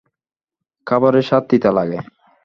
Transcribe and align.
খাবারের 0.87 1.25
স্বাদ 1.27 1.43
তিতা 1.49 1.71
লাগে। 1.77 1.99